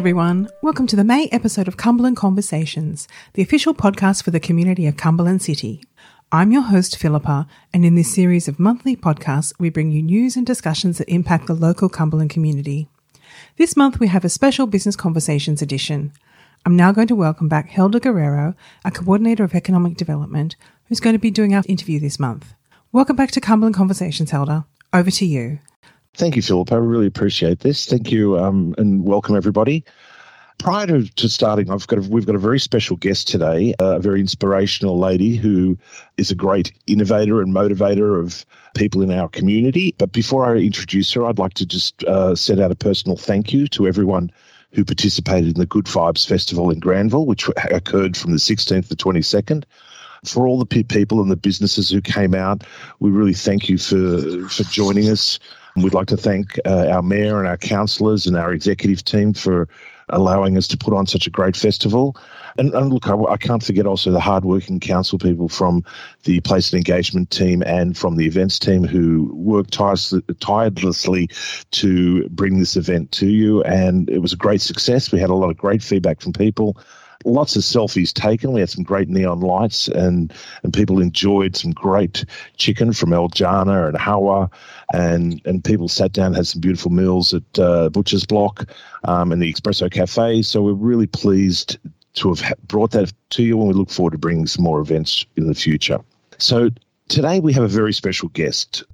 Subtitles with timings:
[0.00, 0.48] Everyone.
[0.62, 4.96] Welcome to the May episode of Cumberland Conversations, the official podcast for the community of
[4.96, 5.84] Cumberland City.
[6.32, 10.36] I'm your host, Philippa, and in this series of monthly podcasts, we bring you news
[10.36, 12.88] and discussions that impact the local Cumberland community.
[13.58, 16.12] This month, we have a special Business Conversations edition.
[16.64, 18.54] I'm now going to welcome back Helder Guerrero,
[18.86, 22.54] a coordinator of economic development, who's going to be doing our interview this month.
[22.90, 24.64] Welcome back to Cumberland Conversations, Helder.
[24.94, 25.58] Over to you.
[26.14, 26.72] Thank you, Philip.
[26.72, 27.86] I really appreciate this.
[27.86, 29.84] Thank you, um, and welcome everybody.
[30.58, 33.98] Prior to, to starting, I've got a, we've got a very special guest today, a
[33.98, 35.78] very inspirational lady who
[36.18, 39.94] is a great innovator and motivator of people in our community.
[39.96, 43.54] But before I introduce her, I'd like to just uh, send out a personal thank
[43.54, 44.30] you to everyone
[44.72, 48.96] who participated in the Good Vibes Festival in Granville, which occurred from the 16th to
[48.96, 49.64] 22nd
[50.24, 52.62] for all the people and the businesses who came out,
[52.98, 55.38] we really thank you for for joining us.
[55.76, 59.68] We'd like to thank uh, our mayor and our councillors and our executive team for
[60.08, 62.16] allowing us to put on such a great festival.
[62.58, 65.84] And, and look, I, I, can't forget also the hardworking council people from
[66.24, 69.72] the place and engagement team and from the events team who worked
[70.40, 71.28] tirelessly
[71.70, 73.62] to bring this event to you.
[73.62, 75.12] And it was a great success.
[75.12, 76.76] We had a lot of great feedback from people
[77.24, 78.52] lots of selfies taken.
[78.52, 80.32] We had some great neon lights, and
[80.62, 82.24] and people enjoyed some great
[82.56, 84.50] chicken from El Jannah and Hawa,
[84.92, 88.68] and and people sat down had some beautiful meals at uh, Butcher's Block
[89.04, 90.42] um, and the Espresso Cafe.
[90.42, 91.78] So we're really pleased
[92.14, 95.24] to have brought that to you, and we look forward to bringing some more events
[95.36, 96.00] in the future.
[96.38, 96.70] So
[97.08, 98.84] today we have a very special guest.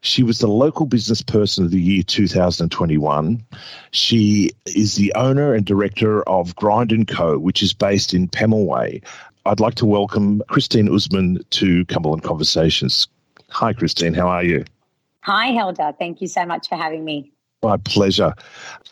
[0.00, 3.44] She was the local business person of the year 2021.
[3.90, 9.02] She is the owner and director of Grind & Co., which is based in Pemulwuy.
[9.46, 13.08] I'd like to welcome Christine Usman to Cumberland Conversations.
[13.50, 14.14] Hi, Christine.
[14.14, 14.64] How are you?
[15.20, 15.92] Hi, Helder.
[15.98, 17.32] Thank you so much for having me.
[17.62, 18.34] My pleasure.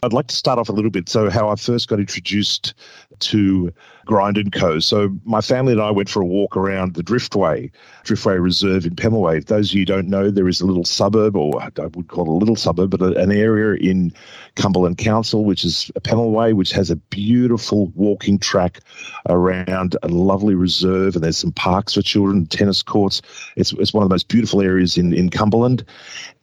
[0.03, 1.09] I'd like to start off a little bit.
[1.09, 2.75] So, how I first got introduced
[3.21, 3.73] to
[4.07, 4.79] Grind and Co.
[4.79, 7.71] So, my family and I went for a walk around the Driftway,
[8.05, 9.45] Driftway Reserve in Pemulwuy.
[9.45, 12.29] Those of you don't know, there is a little suburb, or I would call it
[12.29, 14.13] a little suburb, but an area in
[14.55, 18.81] Cumberland Council, which is Pemulwuy, which has a beautiful walking track
[19.29, 23.21] around a lovely reserve, and there's some parks for children, tennis courts.
[23.57, 25.85] It's, it's one of the most beautiful areas in, in Cumberland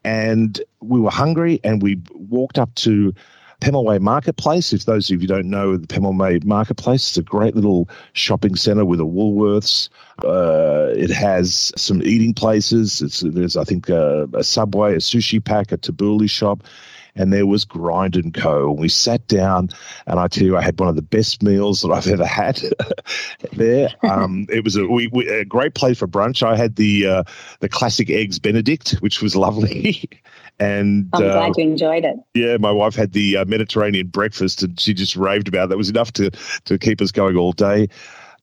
[0.04, 3.14] and we were hungry and we walked up to
[3.62, 4.74] Pemulwuy Marketplace.
[4.74, 8.86] If those of you don't know the Pemulwuy Marketplace, it's a great little shopping centre
[8.86, 9.90] with a Woolworths.
[10.24, 13.02] Uh, it has some eating places.
[13.02, 16.64] It's, there's, I think, uh, a Subway, a sushi pack, a tabbouleh shop,
[17.16, 18.72] and there was Grind and Co.
[18.72, 19.70] And we sat down,
[20.08, 22.62] and I tell you, I had one of the best meals that I've ever had
[23.54, 23.90] there.
[24.04, 26.44] Um, it was a, we, we, a, great place for brunch.
[26.44, 27.24] I had the uh,
[27.60, 30.10] the classic eggs Benedict, which was lovely.
[30.60, 32.18] and I'm glad uh, you enjoyed it.
[32.34, 35.70] Yeah, my wife had the uh, Mediterranean breakfast, and she just raved about it.
[35.70, 36.32] That was enough to
[36.66, 37.90] to keep us going all day.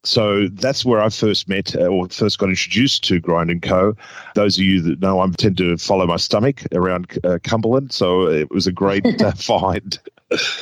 [0.02, 3.94] So that's where I first met uh, or first got introduced to Grind and Co.
[4.34, 8.26] Those of you that know, I tend to follow my stomach around uh, Cumberland, so
[8.26, 9.98] it was a great uh, find.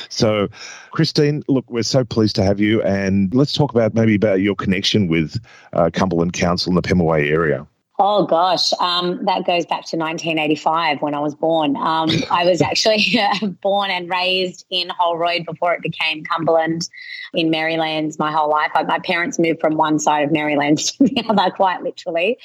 [0.08, 0.48] so,
[0.90, 4.56] Christine, look, we're so pleased to have you, and let's talk about maybe about your
[4.56, 5.40] connection with
[5.72, 7.66] uh, Cumberland Council in the Pemulwuy area.
[8.00, 11.74] Oh gosh, um, that goes back to 1985 when I was born.
[11.74, 13.18] Um, I was actually
[13.60, 16.88] born and raised in Holroyd before it became Cumberland
[17.34, 18.70] in Merrylands my whole life.
[18.86, 22.38] My parents moved from one side of Merrylands to the other, quite literally,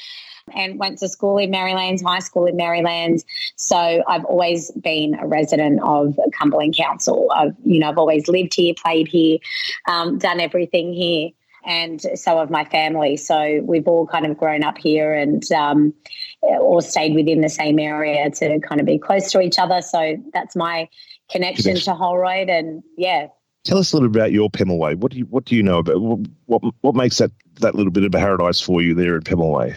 [0.56, 3.24] and went to school in Merrylands, high school in Merrylands.
[3.56, 7.32] So I've always been a resident of Cumberland Council.
[7.32, 9.38] I've, you know, I've always lived here, played here,
[9.88, 11.30] um, done everything here
[11.66, 13.18] and so have my family.
[13.18, 15.94] So we've all kind of grown up here and um,
[16.42, 19.82] all stayed within the same area to kind of be close to each other.
[19.82, 20.90] So that's my
[21.30, 23.28] connection to Holroyd, and yeah.
[23.64, 24.98] Tell us a little bit about your Pemulwuy.
[24.98, 27.32] What do you what do you know about what what, what makes that
[27.62, 29.76] that little bit of a paradise for you there in Pemulwuy?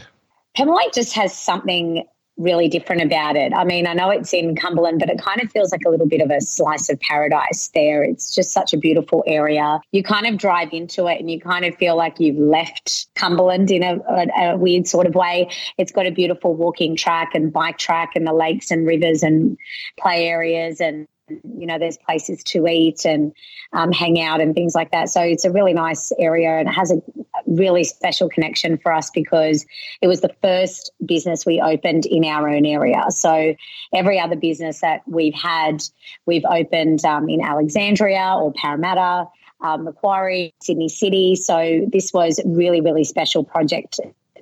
[0.56, 2.05] Pemulwuy just has something
[2.37, 3.53] really different about it.
[3.55, 6.06] I mean, I know it's in Cumberland, but it kind of feels like a little
[6.06, 8.03] bit of a slice of paradise there.
[8.03, 9.81] It's just such a beautiful area.
[9.93, 13.71] You kind of drive into it and you kind of feel like you've left Cumberland
[13.71, 15.49] in a, a, a weird sort of way.
[15.79, 19.56] It's got a beautiful walking track and bike track and the lakes and rivers and
[19.99, 23.32] play areas and you know, there's places to eat and
[23.73, 25.08] um, hang out and things like that.
[25.08, 27.02] So it's a really nice area and it has a
[27.46, 29.67] really special connection for us because
[30.00, 33.05] it was the first business we opened in our own area.
[33.11, 33.55] So
[33.93, 35.82] every other business that we've had,
[36.26, 39.28] we've opened um, in Alexandria or Parramatta.
[39.58, 41.34] Um, Macquarie, Sydney City.
[41.34, 43.99] So this was really, really special project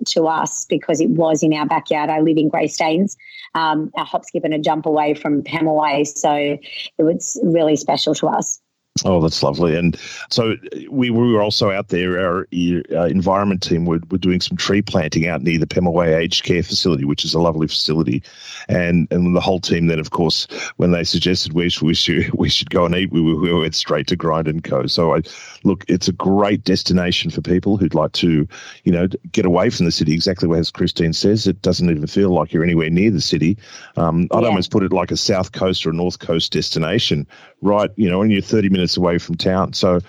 [0.06, 2.10] to us because it was in our backyard.
[2.10, 3.16] I live in Greystanes,
[3.54, 6.06] um, a hop, skip, and a jump away from Pemulwuy.
[6.06, 8.60] So it was really special to us.
[9.04, 9.74] Oh, that's lovely.
[9.74, 9.98] And
[10.30, 10.54] so
[10.88, 12.46] we, we were also out there, our
[12.92, 16.62] uh, environment team were, were doing some tree planting out near the Pemulwuy Aged Care
[16.62, 18.22] Facility, which is a lovely facility.
[18.68, 20.46] And and the whole team then, of course,
[20.76, 23.74] when they suggested we should, we should, we should go and eat, we, we went
[23.74, 24.86] straight to Grind and Co.
[24.86, 25.22] So I
[25.64, 28.46] look, it's a great destination for people who'd like to,
[28.84, 31.48] you know, get away from the city, exactly as Christine says.
[31.48, 33.58] It doesn't even feel like you're anywhere near the city.
[33.96, 34.48] Um, I'd yeah.
[34.48, 37.26] almost put it like a south coast or a north coast destination,
[37.60, 37.90] right?
[37.96, 39.72] You know, and you're 30 minutes minutes away from town.
[39.72, 40.00] So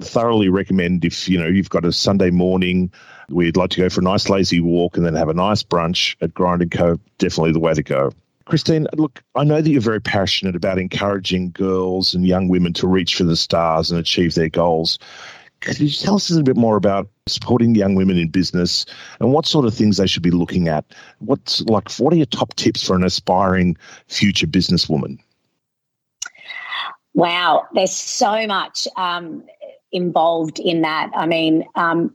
[0.00, 2.90] thoroughly recommend if you know you've got a Sunday morning
[3.28, 6.16] we'd like to go for a nice lazy walk and then have a nice brunch
[6.20, 6.98] at Grind and Co.
[7.18, 8.12] Definitely the way to go.
[8.44, 12.88] Christine, look, I know that you're very passionate about encouraging girls and young women to
[12.88, 14.98] reach for the stars and achieve their goals.
[15.60, 18.84] Could you tell us a little bit more about supporting young women in business
[19.20, 20.84] and what sort of things they should be looking at?
[21.20, 23.76] What's like what are your top tips for an aspiring
[24.08, 25.18] future businesswoman?
[27.14, 29.44] Wow, there's so much um,
[29.90, 31.10] involved in that.
[31.14, 32.14] I mean, um,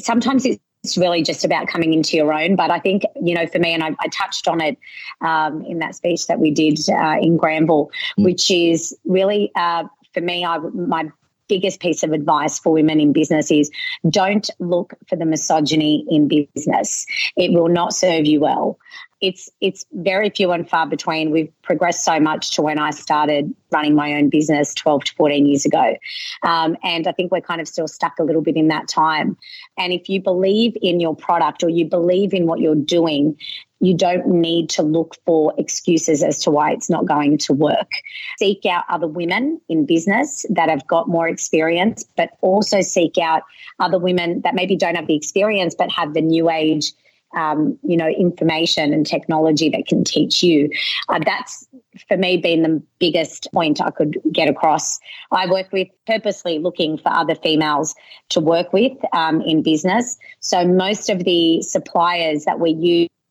[0.00, 2.56] sometimes it's really just about coming into your own.
[2.56, 4.78] But I think, you know, for me, and I, I touched on it
[5.20, 8.24] um, in that speech that we did uh, in Granville, mm.
[8.24, 11.10] which is really, uh, for me, I, my
[11.48, 13.70] biggest piece of advice for women in business is
[14.08, 17.06] don't look for the misogyny in business.
[17.36, 18.78] It will not serve you well
[19.20, 21.30] it's it's very few and far between.
[21.30, 25.46] We've progressed so much to when I started running my own business 12 to 14
[25.46, 25.96] years ago.
[26.42, 29.36] Um, and I think we're kind of still stuck a little bit in that time.
[29.76, 33.36] And if you believe in your product or you believe in what you're doing,
[33.80, 37.90] you don't need to look for excuses as to why it's not going to work.
[38.38, 43.42] Seek out other women in business that have got more experience, but also seek out
[43.80, 46.92] other women that maybe don't have the experience but have the new age
[47.34, 50.70] um, you know, information and technology that can teach you.
[51.08, 51.66] Uh, that's
[52.06, 54.98] for me been the biggest point I could get across.
[55.30, 57.94] I work with purposely looking for other females
[58.30, 60.18] to work with um, in business.
[60.40, 62.70] So most of the suppliers that we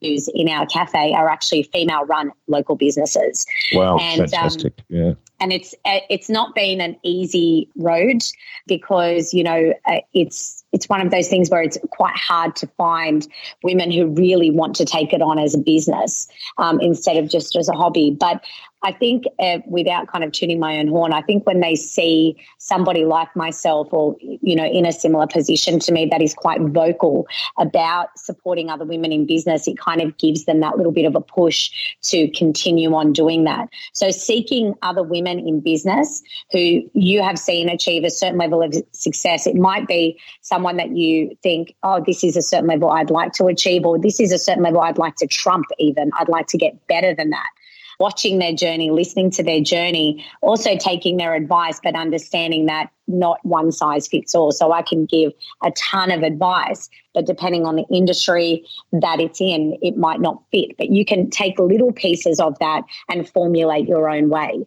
[0.01, 3.45] use in our cafe are actually female run local businesses.
[3.73, 4.73] Wow, and, um, fantastic.
[4.79, 5.13] Um, yeah.
[5.39, 8.23] And it's it's not been an easy road
[8.65, 12.67] because you know uh, it's it's one of those things where it's quite hard to
[12.77, 13.27] find
[13.63, 16.27] women who really want to take it on as a business
[16.57, 18.11] um, instead of just as a hobby.
[18.11, 18.43] But
[18.83, 22.37] I think, uh, without kind of tuning my own horn, I think when they see
[22.59, 26.61] somebody like myself or, you know, in a similar position to me that is quite
[26.61, 27.27] vocal
[27.57, 31.15] about supporting other women in business, it kind of gives them that little bit of
[31.15, 31.71] a push
[32.03, 33.67] to continue on doing that.
[33.93, 36.21] So, seeking other women in business
[36.51, 40.91] who you have seen achieve a certain level of success, it might be someone that
[40.91, 44.31] you think, oh, this is a certain level I'd like to achieve, or this is
[44.31, 46.11] a certain level I'd like to trump, even.
[46.19, 47.49] I'd like to get better than that
[47.99, 53.43] watching their journey, listening to their journey, also taking their advice, but understanding that not
[53.43, 54.51] one size fits all.
[54.51, 55.31] So I can give
[55.63, 60.43] a ton of advice, but depending on the industry that it's in, it might not
[60.51, 60.77] fit.
[60.77, 64.65] But you can take little pieces of that and formulate your own way.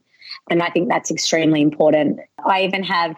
[0.48, 2.20] And I think that's extremely important.
[2.44, 3.16] I even have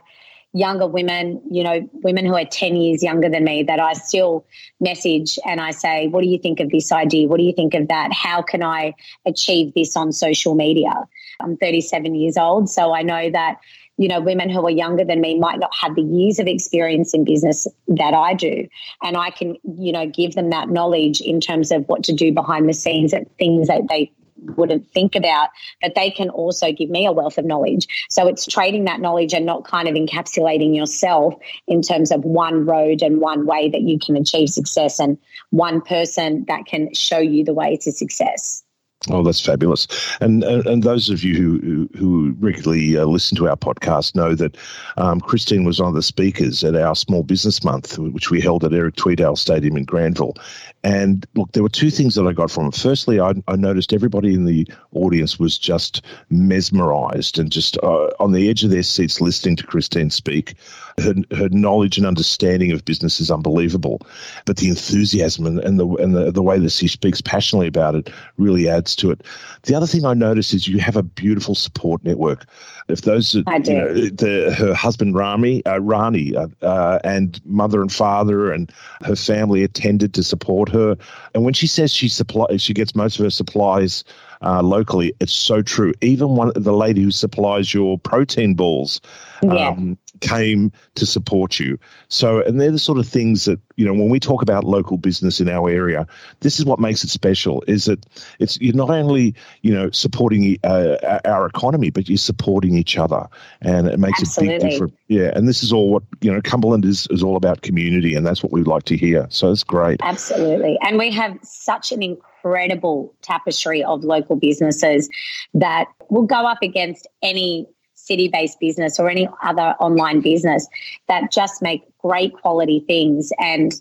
[0.52, 4.44] younger women, you know, women who are 10 years younger than me that I still
[4.80, 7.28] message and I say, What do you think of this idea?
[7.28, 8.12] What do you think of that?
[8.12, 8.94] How can I
[9.26, 10.92] achieve this on social media?
[11.40, 13.58] I'm 37 years old, so I know that.
[13.98, 17.12] You know, women who are younger than me might not have the years of experience
[17.12, 18.66] in business that I do.
[19.02, 22.32] And I can, you know, give them that knowledge in terms of what to do
[22.32, 24.10] behind the scenes and things that they
[24.56, 25.48] wouldn't think about,
[25.80, 27.86] but they can also give me a wealth of knowledge.
[28.10, 31.34] So it's trading that knowledge and not kind of encapsulating yourself
[31.66, 35.18] in terms of one road and one way that you can achieve success and
[35.50, 38.62] one person that can show you the way to success.
[39.10, 39.88] Oh, that's fabulous!
[40.20, 44.34] And and, and those of you who who, regularly uh, listen to our podcast know
[44.36, 44.56] that
[44.96, 48.64] um, Christine was one of the speakers at our Small Business Month, which we held
[48.64, 50.36] at Eric Tweedale Stadium in Granville.
[50.84, 52.74] And look, there were two things that I got from it.
[52.74, 58.32] Firstly, I, I noticed everybody in the audience was just mesmerised and just uh, on
[58.32, 60.54] the edge of their seats listening to Christine speak.
[61.00, 64.06] Her, her knowledge and understanding of business is unbelievable,
[64.44, 67.94] but the enthusiasm and, and the and the, the way that she speaks passionately about
[67.94, 69.22] it really adds to it.
[69.62, 72.46] The other thing I noticed is you have a beautiful support network.
[72.88, 73.72] If those, I do.
[73.72, 78.72] You know, the, her husband Rami, uh, Rani, uh, uh, and mother and father and
[79.02, 80.96] her family attended to support her.
[81.34, 84.04] And when she says she supply, she gets most of her supplies
[84.42, 85.14] uh, locally.
[85.20, 85.92] It's so true.
[86.00, 89.00] Even one the lady who supplies your protein balls.
[89.42, 89.68] Yeah.
[89.68, 91.78] Um, came to support you.
[92.08, 94.96] So, and they're the sort of things that you know when we talk about local
[94.96, 96.06] business in our area,
[96.40, 97.62] this is what makes it special.
[97.66, 98.06] Is that
[98.38, 103.26] it's you're not only you know supporting uh, our economy, but you're supporting each other,
[103.60, 104.56] and it makes Absolutely.
[104.56, 104.94] a big difference.
[105.08, 106.40] Yeah, and this is all what you know.
[106.40, 109.26] Cumberland is is all about community, and that's what we'd like to hear.
[109.28, 110.00] So it's great.
[110.02, 115.08] Absolutely, and we have such an incredible tapestry of local businesses
[115.54, 117.66] that will go up against any
[118.04, 120.66] city based business or any other online business
[121.08, 123.30] that just make great quality things.
[123.38, 123.72] And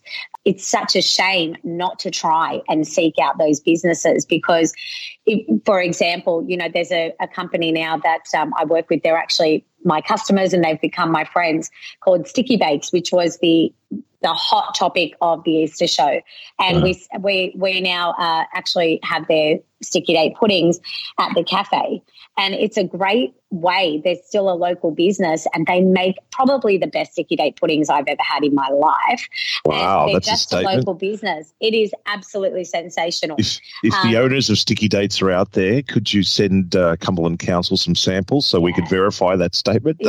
[0.46, 4.74] it's such a shame not to try and seek out those businesses because,
[5.25, 9.01] if, for example, you know, there's a, a company now that um, I work with,
[9.04, 13.74] they're actually my customers and they've become my friends called Sticky Bakes, which was the
[14.22, 16.22] the hot topic of the Easter show.
[16.60, 20.80] And we we we now uh, actually have their sticky date puddings
[21.20, 22.04] at the cafe,
[22.38, 24.02] and it's a great way.
[24.04, 28.08] They're still a local business, and they make probably the best sticky date puddings I've
[28.08, 29.28] ever had in my life.
[29.66, 31.54] Wow, they're that's just a, a, local business.
[31.60, 33.36] It is absolutely sensational.
[33.38, 36.96] If, if um, the owners of sticky dates are out there, could you send uh,
[36.98, 38.64] Cumberland Council some samples so yeah.
[38.64, 39.98] we could verify that statement?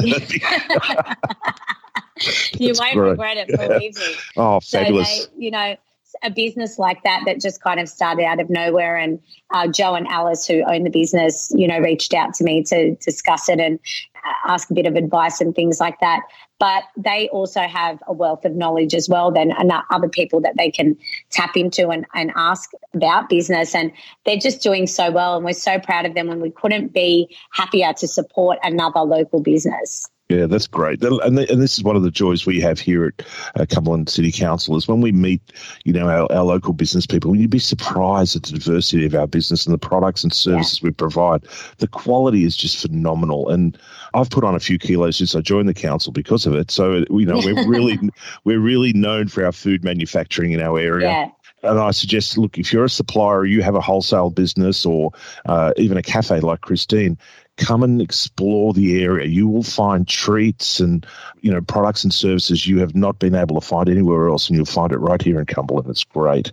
[2.59, 3.11] you won't great.
[3.11, 4.14] regret it, believe me.
[4.37, 5.25] oh, fabulous.
[5.25, 5.76] So they, you know,
[6.23, 8.97] a business like that that just kind of started out of nowhere.
[8.97, 12.62] And uh, Joe and Alice, who own the business, you know, reached out to me
[12.64, 13.78] to discuss it and
[14.16, 16.21] uh, ask a bit of advice and things like that.
[16.59, 19.52] But they also have a wealth of knowledge as well than
[19.90, 20.97] other people that they can
[21.31, 23.75] tap into and, and ask about business.
[23.75, 23.90] And
[24.25, 25.35] they're just doing so well.
[25.35, 26.31] And we're so proud of them.
[26.31, 30.09] And we couldn't be happier to support another local business.
[30.29, 31.02] Yeah, that's great.
[31.02, 34.33] And, and this is one of the joys we have here at uh, Cumberland City
[34.33, 35.43] Council is when we meet,
[35.85, 39.26] you know, our, our local business people, you'd be surprised at the diversity of our
[39.26, 40.87] business and the products and services yeah.
[40.87, 41.45] we provide.
[41.79, 43.50] The quality is just phenomenal.
[43.50, 43.76] And
[44.14, 46.71] I've put on a few kilos since I joined the council because of it.
[46.71, 47.99] So, you know, we're really,
[48.45, 51.09] we're really known for our food manufacturing in our area.
[51.09, 51.29] Yeah
[51.62, 55.12] and I suggest, look, if you're a supplier, you have a wholesale business, or
[55.47, 57.17] uh, even a cafe like Christine,
[57.59, 59.26] come and explore the area.
[59.26, 61.06] You will find treats and
[61.40, 64.56] you know products and services you have not been able to find anywhere else, and
[64.56, 65.88] you'll find it right here in Cumberland.
[65.88, 66.52] It's great.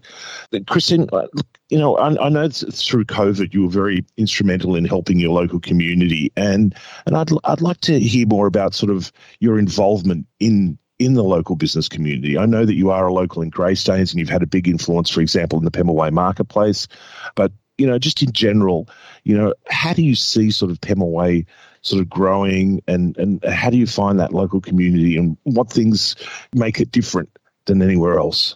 [0.68, 1.28] Christine, uh,
[1.70, 5.60] you know, I, I know through COVID you were very instrumental in helping your local
[5.60, 6.76] community, and
[7.06, 11.24] and I'd I'd like to hear more about sort of your involvement in in the
[11.24, 12.38] local business community.
[12.38, 15.10] I know that you are a local in Greystanes and you've had a big influence,
[15.10, 16.88] for example, in the Pemulwuy marketplace.
[17.36, 18.90] But you know, just in general,
[19.24, 21.46] you know, how do you see sort of Pemulwuy
[21.82, 26.16] sort of growing and, and how do you find that local community and what things
[26.54, 27.30] make it different
[27.66, 28.56] than anywhere else?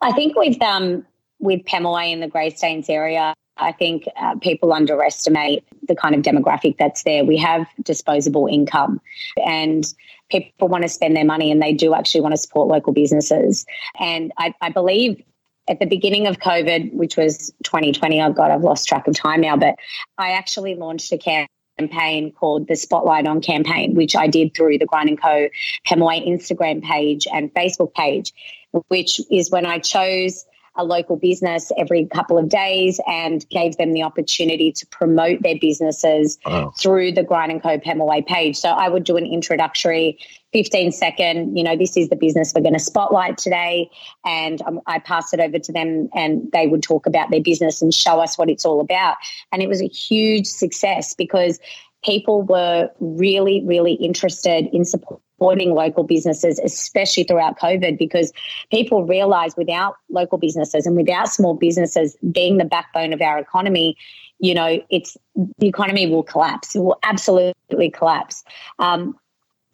[0.00, 1.04] I think with um
[1.40, 6.76] with Pemulwuy in the Greystanes area, I think uh, people underestimate the kind of demographic
[6.78, 7.24] that's there.
[7.24, 9.00] We have disposable income
[9.44, 9.84] and
[10.30, 13.66] people want to spend their money and they do actually want to support local businesses.
[13.98, 15.22] And I, I believe
[15.68, 19.40] at the beginning of COVID, which was 2020, oh God, I've lost track of time
[19.40, 19.76] now, but
[20.16, 21.18] I actually launched a
[21.78, 25.48] campaign called the Spotlight on campaign, which I did through the Grind and Co.
[25.86, 28.32] Pemulwuy Instagram page and Facebook page,
[28.88, 30.44] which is when I chose
[30.78, 35.58] a local business every couple of days and gave them the opportunity to promote their
[35.60, 36.72] businesses wow.
[36.78, 37.78] through the Grind and Co.
[37.78, 38.56] Pemulwuy page.
[38.56, 40.18] So I would do an introductory
[40.52, 43.90] 15 second, you know, this is the business we're going to spotlight today.
[44.24, 47.82] And um, I passed it over to them and they would talk about their business
[47.82, 49.16] and show us what it's all about.
[49.52, 51.60] And it was a huge success because
[52.02, 58.32] people were really, really interested in supporting local businesses, especially throughout COVID, because
[58.70, 63.96] people realize without local businesses and without small businesses being the backbone of our economy,
[64.38, 65.16] you know, it's
[65.58, 66.74] the economy will collapse.
[66.74, 68.44] It will absolutely collapse.
[68.78, 69.16] Um,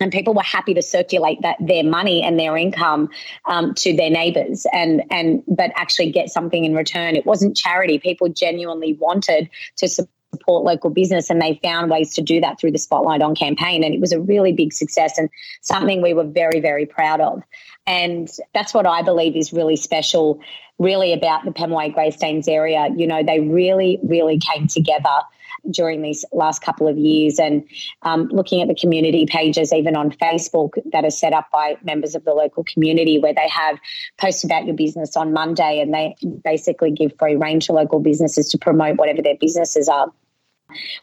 [0.00, 3.11] and people were happy to circulate that their money and their income
[3.47, 7.99] um, to their neighbors and and but actually get something in return it wasn't charity
[7.99, 10.11] people genuinely wanted to support
[10.47, 13.95] local business and they found ways to do that through the spotlight on campaign and
[13.95, 15.29] it was a really big success and
[15.61, 17.43] something we were very very proud of.
[17.87, 20.41] And that's what i believe is really special
[20.79, 22.88] really about the pemulwuy greystanes area.
[22.97, 25.19] You know they really really came together
[25.71, 27.64] during these last couple of years and
[28.03, 32.14] um, looking at the community pages even on facebook that are set up by members
[32.14, 33.79] of the local community where they have
[34.19, 38.49] posts about your business on monday and they basically give free range to local businesses
[38.49, 40.12] to promote whatever their businesses are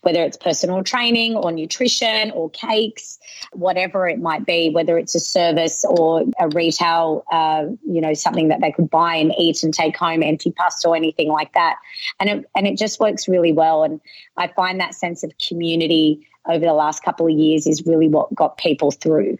[0.01, 3.19] whether it's personal training or nutrition or cakes,
[3.53, 8.49] whatever it might be, whether it's a service or a retail, uh, you know, something
[8.49, 11.77] that they could buy and eat and take home, empty pasta or anything like that.
[12.19, 13.83] And it, and it just works really well.
[13.83, 14.01] And
[14.37, 18.33] I find that sense of community over the last couple of years is really what
[18.33, 19.37] got people through.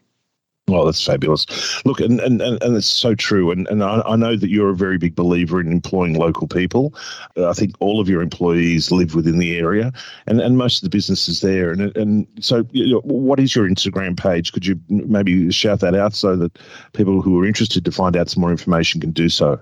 [0.73, 1.45] Oh, that's fabulous.
[1.85, 3.51] Look, and, and, and, and it's so true.
[3.51, 6.93] And, and I, I know that you're a very big believer in employing local people.
[7.35, 9.91] Uh, I think all of your employees live within the area
[10.27, 11.71] and, and most of the businesses there.
[11.71, 14.53] And, and so, you know, what is your Instagram page?
[14.53, 16.57] Could you maybe shout that out so that
[16.93, 19.59] people who are interested to find out some more information can do so?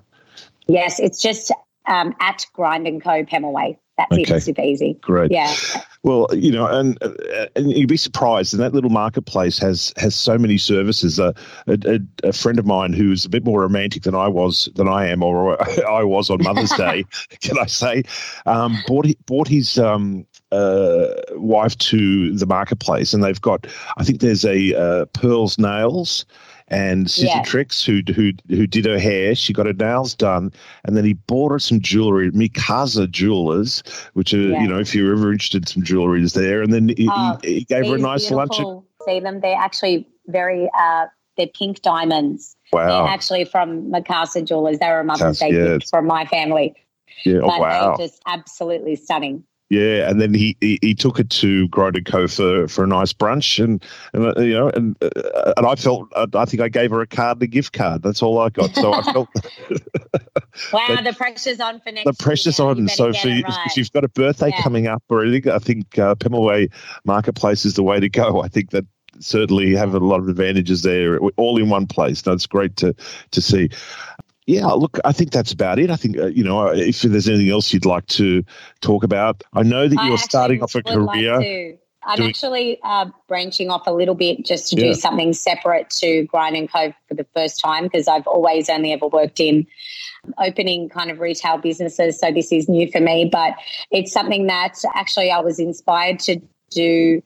[0.67, 1.51] Yes, it's just
[1.87, 3.23] um, at Grind and Co.
[3.23, 3.77] Pemulwuy.
[3.97, 4.35] That's okay.
[4.35, 4.41] it.
[4.41, 4.93] Super easy.
[5.01, 5.31] Great.
[5.31, 5.53] Yeah.
[6.03, 6.97] Well, you know, and
[7.57, 8.53] and you'd be surprised.
[8.53, 11.19] And that little marketplace has has so many services.
[11.19, 11.33] Uh,
[11.67, 15.07] a, a, friend of mine who's a bit more romantic than I was than I
[15.07, 17.03] am, or I was on Mother's Day,
[17.41, 18.03] can I say,
[18.45, 23.67] um, bought bought his um, uh, wife to the marketplace, and they've got.
[23.97, 26.25] I think there's a uh, Pearls Nails
[26.69, 27.43] and yeah.
[27.43, 29.35] Tricks, who who who did her hair.
[29.35, 30.51] She got her nails done,
[30.85, 33.83] and then he bought her some jewelry Mikasa Jewelers,
[34.13, 36.61] which are you know if you're ever interested, some jewelry is there.
[36.61, 38.55] And then he, oh, he, gave her a nice lunch.
[39.05, 39.41] See them?
[39.41, 40.69] They're actually very.
[40.77, 41.07] Uh,
[41.37, 42.57] they're pink diamonds.
[42.73, 43.03] Wow.
[43.03, 44.77] They're actually from Mikasa Jewelers.
[44.79, 45.77] They were a Mother's Day yeah.
[45.77, 46.75] gift from my family.
[47.25, 47.95] Yeah, oh, wow.
[47.95, 49.43] they're just absolutely stunning.
[49.69, 53.13] Yeah, and then he, he, he took it to Grind Co for, for a nice
[53.13, 53.83] brunch, and,
[54.13, 57.07] and uh, you know, and uh, and I felt I think I gave her a
[57.07, 58.01] card and a gift card.
[58.01, 58.73] That's all I got.
[58.73, 59.29] So I felt.
[60.73, 62.05] wow, the pressure's on for next.
[62.05, 62.87] The pressure's on.
[62.87, 63.67] So if, you, right.
[63.67, 64.61] if you've got a birthday yeah.
[64.63, 66.71] coming up or anything, I think uh, Pemulwuy
[67.05, 68.41] Marketplace is the way to go.
[68.41, 68.85] I think that
[69.19, 72.23] certainly have a lot of advantages there, all in one place.
[72.23, 72.95] That's great to
[73.29, 73.69] to see
[74.49, 75.91] yeah, look, I think that's about it.
[75.91, 78.43] I think, uh, you know, if there's anything else you'd like to
[78.81, 81.37] talk about, I know that you're starting off a career.
[81.37, 82.29] Like I'm doing...
[82.29, 84.87] actually uh, branching off a little bit just to yeah.
[84.87, 88.91] do something separate to Grind and Co for the first time because I've always only
[88.91, 89.67] ever worked in
[90.39, 92.19] opening kind of retail businesses.
[92.19, 93.53] So this is new for me, but
[93.91, 96.41] it's something that actually I was inspired to
[96.71, 97.21] do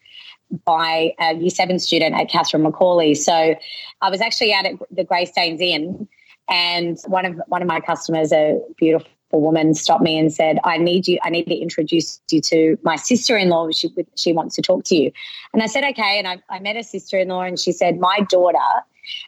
[0.66, 3.16] by a year seven student at Catherine McAuley.
[3.16, 3.56] So
[4.02, 6.10] I was actually out at the Greystanes Inn
[6.50, 10.78] and one of one of my customers, a beautiful woman, stopped me and said, "I
[10.78, 11.20] need you.
[11.24, 13.72] I need to introduce you to my sister-in-law.
[13.72, 15.12] She she wants to talk to you."
[15.54, 18.60] And I said, "Okay." And I, I met a sister-in-law, and she said, "My daughter."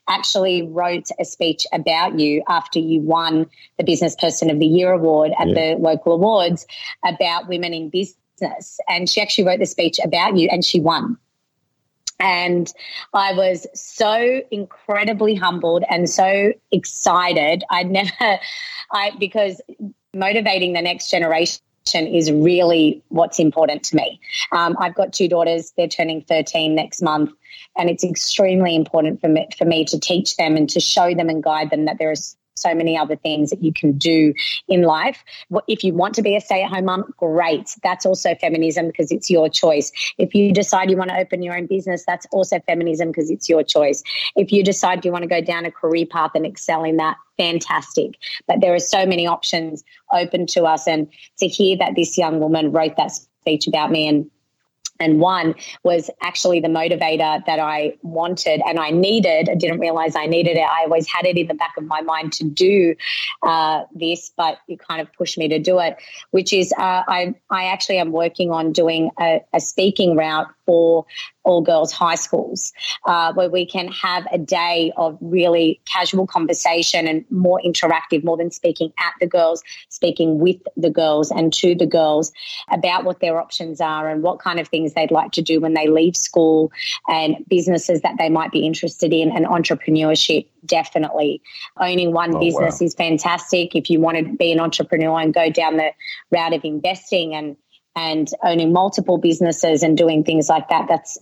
[0.08, 3.45] actually wrote a speech about you after you won
[3.78, 5.54] the Business Person of the Year award at yeah.
[5.54, 6.65] the local awards
[7.04, 8.80] about women in business.
[8.88, 11.17] And she actually wrote the speech about you and she won.
[12.19, 12.71] And
[13.13, 17.63] I was so incredibly humbled and so excited.
[17.69, 18.12] I'd never,
[18.91, 19.62] I, because
[20.13, 21.60] motivating the next generation
[21.93, 24.19] is really what's important to me.
[24.51, 27.32] Um, I've got two daughters; they're turning 13 next month,
[27.78, 31.30] and it's extremely important for me, for me to teach them and to show them
[31.30, 34.33] and guide them that there is so many other things that you can do
[34.67, 35.23] in life.
[35.67, 37.75] If you want to be a stay at home mom, great.
[37.83, 39.91] That's also feminism because it's your choice.
[40.17, 43.49] If you decide you want to open your own business, that's also feminism because it's
[43.49, 44.03] your choice.
[44.35, 47.17] If you decide you want to go down a career path and excel in that,
[47.37, 48.11] fantastic.
[48.47, 50.87] But there are so many options open to us.
[50.87, 54.29] And to hear that this young woman wrote that speech about me and
[54.99, 59.49] and one was actually the motivator that I wanted and I needed.
[59.49, 60.67] I didn't realize I needed it.
[60.67, 62.95] I always had it in the back of my mind to do
[63.43, 65.97] uh, this, but it kind of pushed me to do it.
[66.31, 71.05] Which is, uh, I I actually am working on doing a, a speaking route for
[71.45, 72.73] all girls high schools,
[73.05, 78.36] uh, where we can have a day of really casual conversation and more interactive, more
[78.36, 82.31] than speaking at the girls, speaking with the girls and to the girls
[82.71, 85.73] about what their options are and what kind of things they'd like to do when
[85.73, 86.71] they leave school
[87.08, 90.47] and businesses that they might be interested in and entrepreneurship.
[90.65, 91.41] Definitely.
[91.79, 92.86] Owning one oh, business wow.
[92.86, 93.75] is fantastic.
[93.75, 95.91] If you want to be an entrepreneur and go down the
[96.31, 97.55] route of investing and
[97.95, 101.17] and owning multiple businesses and doing things like that, that's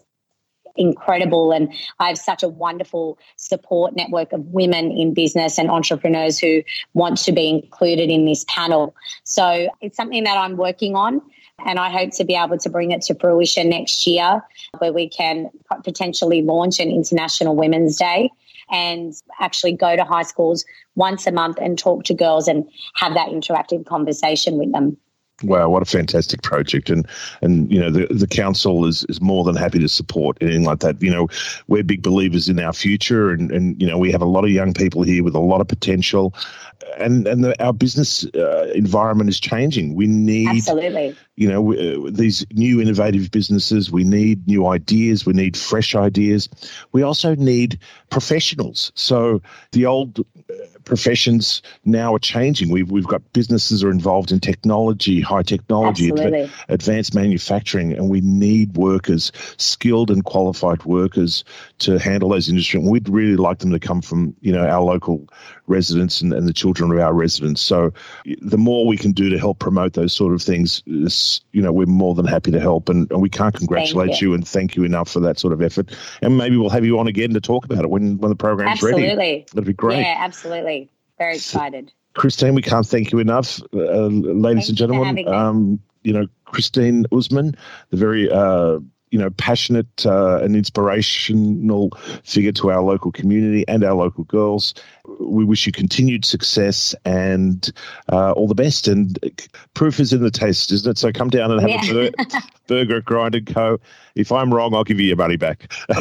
[0.76, 1.52] incredible.
[1.52, 6.64] And I have such a wonderful support network of women in business and entrepreneurs who
[6.94, 8.96] want to be included in this panel.
[9.24, 11.22] So it's something that I'm working on.
[11.66, 14.42] And I hope to be able to bring it to fruition next year
[14.80, 15.50] where we can
[15.84, 18.32] potentially launch an International Women's Day
[18.72, 23.14] and actually go to high schools once a month and talk to girls and have
[23.14, 24.98] that interactive conversation with them.
[25.42, 26.90] Wow, what a fantastic project!
[26.90, 27.08] And
[27.42, 30.80] and you know the the council is is more than happy to support anything like
[30.80, 31.02] that.
[31.02, 31.28] You know,
[31.68, 34.52] we're big believers in our future, and and you know we have a lot of
[34.52, 36.34] young people here with a lot of potential,
[36.98, 39.96] and and the, our business uh, environment is changing.
[39.96, 41.16] We need absolutely.
[41.36, 43.92] You know, we, uh, these new innovative businesses.
[43.92, 45.26] We need new ideas.
[45.26, 46.50] We need fresh ideas.
[46.92, 48.92] We also need professionals.
[48.96, 49.42] So
[49.72, 50.24] the old
[50.86, 52.70] professions now are changing.
[52.70, 56.52] We've, we've got businesses are involved in technology, high technology, Absolutely.
[56.70, 61.44] advanced manufacturing, and we need workers, skilled and qualified workers
[61.80, 62.84] to handle those industries.
[62.84, 65.28] And we'd really like them to come from, you know, our local
[65.68, 67.62] residents and, and the children of our residents.
[67.62, 67.94] So
[68.42, 70.84] the more we can do to help promote those sort of things,
[71.52, 72.90] you know, we're more than happy to help.
[72.90, 74.30] And, and we can't congratulate you.
[74.30, 74.34] you.
[74.34, 75.96] and thank you enough for that sort of effort.
[76.22, 78.82] And maybe we'll have you on again to talk about it when, when the program's
[78.82, 79.04] ready.
[79.04, 79.46] Absolutely.
[79.54, 80.00] That'd be great.
[80.00, 80.90] Yeah, absolutely.
[81.18, 81.92] Very excited.
[82.14, 85.28] Christine, we can't thank you enough, uh, ladies Thank and gentlemen.
[85.28, 87.56] Um, you know, Christine Usman,
[87.90, 88.80] the very uh,
[89.14, 91.92] you know passionate uh, and inspirational
[92.24, 94.74] figure to our local community and our local girls.
[95.20, 97.72] We wish you continued success and
[98.12, 98.88] uh, all the best.
[98.88, 99.20] And
[99.76, 100.98] proof is in the taste, isn't it?
[100.98, 102.08] So come down and have Yeah.
[102.08, 102.26] a bur-
[102.68, 103.80] burger at Grind and Co.
[104.16, 105.72] If I'm wrong, I'll give you your money back.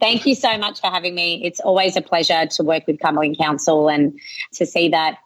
[0.00, 1.44] Thank you so much for having me.
[1.44, 4.18] It's always a pleasure to work with Cumberland Council and
[4.54, 5.18] to see that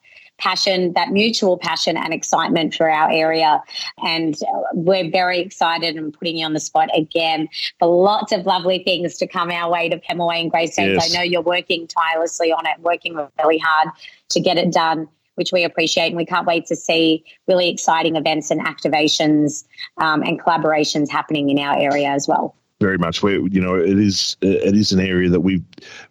[0.42, 3.62] passion, that mutual passion and excitement for our area.
[4.04, 4.34] And
[4.74, 9.16] we're very excited and putting you on the spot again for lots of lovely things
[9.18, 10.94] to come our way to Pemulwuy and Greystanes.
[10.94, 11.14] Yes.
[11.14, 13.88] I know you're working tirelessly on it, working really hard
[14.30, 15.08] to get it done.
[15.36, 19.64] Which we appreciate, and we can't wait to see really exciting events and activations
[19.96, 22.54] um, and collaborations happening in our area as well.
[22.82, 23.22] Very much.
[23.22, 25.62] We, you know, it is it is an area that we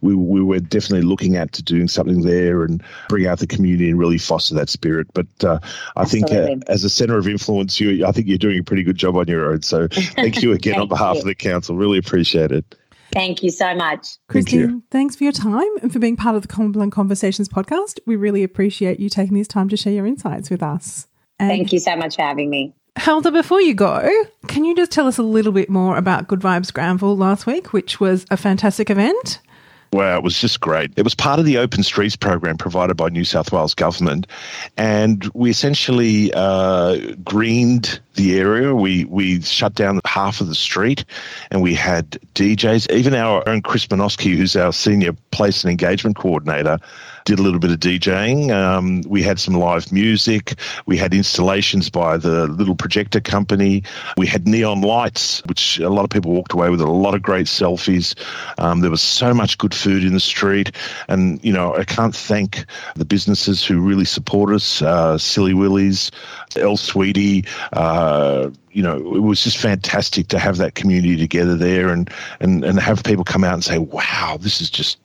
[0.02, 3.90] we we were definitely looking at to doing something there and bring out the community
[3.90, 5.08] and really foster that spirit.
[5.14, 5.60] But uh,
[5.96, 8.84] I think uh, as a centre of influence, you I think you're doing a pretty
[8.84, 9.62] good job on your own.
[9.62, 11.22] So thank you again on behalf you.
[11.22, 11.76] of the council.
[11.76, 12.76] Really appreciate it.
[13.12, 14.08] Thank you so much.
[14.30, 14.60] Thank you.
[14.60, 18.00] Christine, thanks for your time and for being part of the Cumberland Conversations podcast.
[18.08, 21.08] We really appreciate you taking this time to share your insights with us.
[21.38, 22.74] And Thank you so much for having me.
[22.98, 24.10] Helder, before you go,
[24.48, 27.74] can you just tell us a little bit more about Good Vibes Granville last week,
[27.74, 29.40] which was a fantastic event?
[29.94, 30.92] Wow, it was just great.
[30.96, 34.26] It was part of the Open Streets program provided by New South Wales government,
[34.78, 38.74] and we essentially uh, greened the area.
[38.74, 41.04] We we shut down half of the street,
[41.50, 42.90] and we had DJs.
[42.90, 46.80] Even our own Chris Minoski, who's our senior place and engagement coordinator,
[47.26, 48.52] did a little bit of DJing.
[48.52, 50.56] Um, we had some live music.
[50.86, 53.84] We had installations by the little projector company.
[54.18, 57.22] We had neon lights, which a lot of people walked away with a lot of
[57.22, 58.16] great selfies.
[58.58, 60.72] Um, there was so much good food in the street.
[61.08, 66.12] And, you know, I can't thank the businesses who really support us uh, Silly Willies,
[66.56, 67.46] El Sweetie.
[67.74, 72.64] Uh, you know, it was just fantastic to have that community together there and, and,
[72.64, 74.98] and have people come out and say, wow, this is just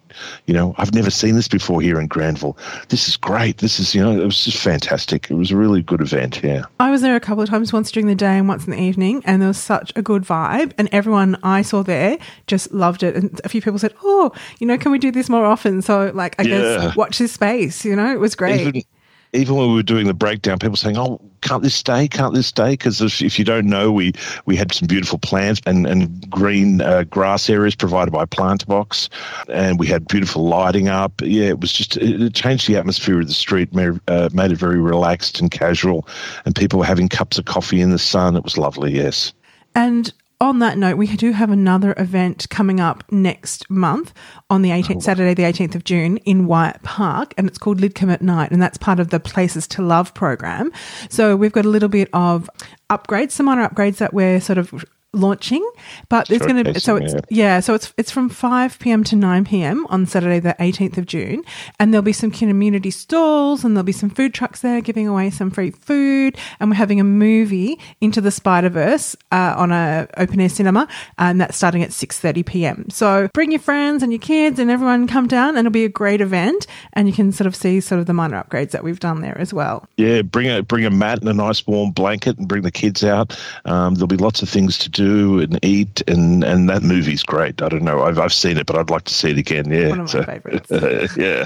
[0.47, 2.57] you know, I've never seen this before here in Granville.
[2.89, 3.59] This is great.
[3.59, 5.31] This is, you know, it was just fantastic.
[5.31, 6.41] It was a really good event.
[6.43, 6.65] Yeah.
[6.81, 8.81] I was there a couple of times, once during the day and once in the
[8.81, 10.73] evening, and there was such a good vibe.
[10.79, 13.17] And everyone I saw there just loved it.
[13.17, 16.11] And a few people said, "Oh, you know, can we do this more often?" So,
[16.15, 16.59] like, I Yeah.
[16.87, 17.85] guess watch this space.
[17.85, 18.61] You know, it was great.
[18.61, 18.83] Even,
[19.33, 22.09] even when we were doing the breakdown, people saying, "Oh, can't this stay?
[22.09, 24.13] Can't this stay?" Because if, if you don't know, we
[24.47, 29.09] we had some beautiful plants and and green uh, grass areas provided by Plant Box,
[29.49, 31.21] and we had beautiful lighting up.
[31.23, 34.53] Yeah, it was just it, it changed the atmosphere of the street, made, uh, made
[34.53, 36.09] it very relaxed and casual,
[36.45, 38.37] and people were having cups of coffee in the sun.
[38.37, 38.93] It was lovely.
[38.93, 39.33] Yes.
[39.75, 44.13] And on that note, we do have another event coming up next month
[44.51, 48.13] on the 18th, Saturday, the 18th of June in Wyatt Park, and it's called Lidcombe
[48.13, 50.71] at Night, and that's part of the Places to Love program.
[51.09, 52.51] So we've got a little bit of
[52.91, 54.85] upgrades, some minor upgrades that we're sort of
[55.17, 55.69] launching,
[56.09, 57.21] but there's going to be so it's yeah.
[57.31, 59.05] yeah, so it's it's from 5 p.m.
[59.05, 59.87] to 9 p.m.
[59.89, 61.43] on Saturday the 18th of June,
[61.79, 65.31] and there'll be some community stalls and there'll be some food trucks there giving away
[65.31, 70.07] some free food, and we're having a movie into the Spider Verse uh, on a
[70.17, 72.87] open air cinema, and that's starting at 6:30 p.m.
[72.91, 75.89] So bring your friends and your kids and everyone come down, and it'll be a
[75.89, 79.01] great event, and you can sort of see sort of the minor upgrades that we've
[79.01, 79.87] done there as well.
[79.97, 83.03] Yeah, bring a bring a mat and a nice warm blanket, and bring the kids
[83.03, 83.39] out.
[83.65, 85.06] Um, there'll be lots of things to do
[85.41, 87.63] and eat, and and that movie's great.
[87.63, 89.71] I don't know, I've I've seen it, but I'd like to see it again.
[89.71, 90.71] Yeah, One of my favourites.
[91.17, 91.45] yeah,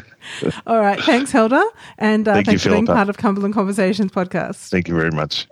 [0.67, 1.63] All right, thanks, Helder,
[1.99, 4.69] and uh, Thank you, thanks for being part of Cumberland Conversations podcast.
[4.71, 5.47] thank you very much.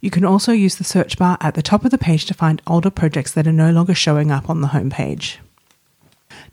[0.00, 2.60] You can also use the search bar at the top of the page to find
[2.66, 5.36] older projects that are no longer showing up on the homepage.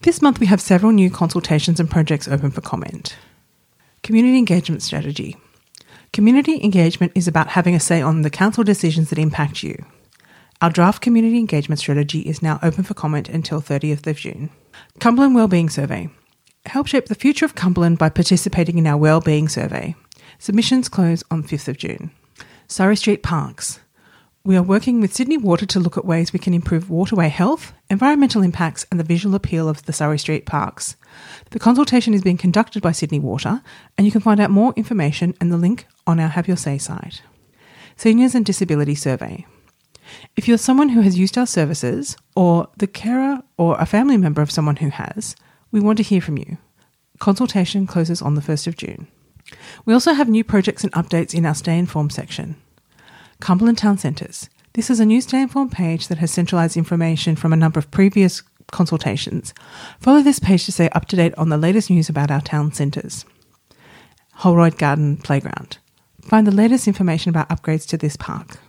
[0.01, 3.15] This month we have several new consultations and projects open for comment.
[4.03, 5.37] Community Engagement Strategy
[6.13, 9.83] Community engagement is about having a say on the council decisions that impact you.
[10.61, 14.51] Our draft community engagement strategy is now open for comment until 30th of June.
[14.99, 16.11] Cumberland Wellbeing Survey.
[16.67, 19.95] Help shape the future of Cumberland by participating in our Wellbeing Survey.
[20.37, 22.11] Submissions close on 5th of June.
[22.67, 23.79] Surrey Street Parks.
[24.45, 27.73] We are working with Sydney Water to look at ways we can improve waterway health,
[27.89, 30.95] environmental impacts, and the visual appeal of the Surrey Street parks.
[31.53, 33.61] The consultation is being conducted by Sydney Water,
[33.95, 36.79] and you can find out more information and the link on our Have Your Say
[36.79, 37.21] site.
[37.95, 39.45] Seniors and Disability Survey.
[40.35, 44.41] If you're someone who has used our services, or the carer or a family member
[44.41, 45.35] of someone who has,
[45.71, 46.57] we want to hear from you.
[47.19, 49.07] Consultation closes on the 1st of June.
[49.85, 52.55] We also have new projects and updates in our Stay Informed section.
[53.41, 54.49] Cumberland Town Centres.
[54.73, 57.91] This is a new Stay Informed page that has centralised information from a number of
[57.91, 58.41] previous
[58.73, 59.53] consultations.
[60.01, 62.73] Follow this page to stay up to date on the latest news about our town
[62.73, 63.25] centres.
[64.33, 65.77] Holroyd Garden Playground.
[66.21, 68.59] Find the latest information about upgrades to this park.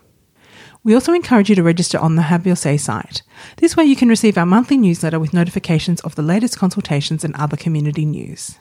[0.85, 3.23] We also encourage you to register on the Have Your Say site.
[3.57, 7.35] This way you can receive our monthly newsletter with notifications of the latest consultations and
[7.37, 8.59] other community news.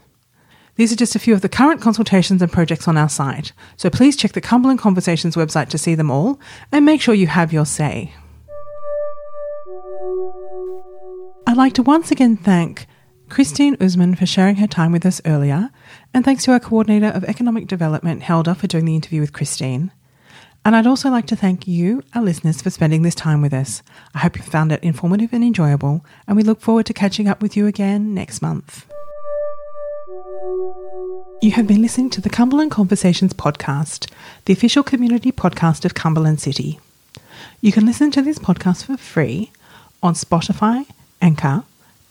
[0.76, 3.90] These are just a few of the current consultations and projects on our site, so
[3.90, 6.40] please check the Cumberland Conversations website to see them all
[6.72, 8.14] and make sure you have your say.
[11.54, 12.88] I'd like to once again thank
[13.30, 15.70] Christine Usman for sharing her time with us earlier,
[16.12, 19.92] and thanks to our Coordinator of Economic Development, Helder, for doing the interview with Christine.
[20.66, 23.84] And I'd also like to thank you, our listeners, for spending this time with us.
[24.16, 27.40] I hope you found it informative and enjoyable, and we look forward to catching up
[27.40, 28.88] with you again next month.
[31.44, 34.10] You have been listening to the Cumberland Conversations podcast,
[34.46, 36.80] the official community podcast of Cumberland City.
[37.62, 39.52] You can listen to this podcast for free
[40.02, 40.88] on Spotify,
[41.24, 41.64] Anchor,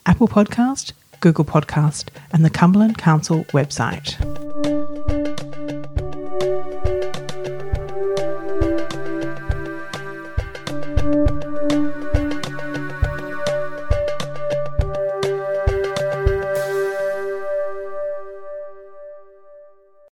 [0.07, 4.17] Apple Podcast, Google Podcast, and the Cumberland Council website.